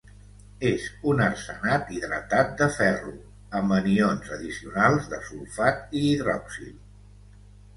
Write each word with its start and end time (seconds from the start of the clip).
És 0.67 0.85
un 1.11 1.19
arsenat 1.25 1.91
hidratat 1.97 2.49
de 2.61 2.69
ferro 2.77 3.13
amb 3.59 3.75
anions 3.77 4.33
addicionals 4.39 5.07
de 5.13 5.21
sulfat 5.29 5.97
i 6.01 6.03
hidroxil. 6.09 6.75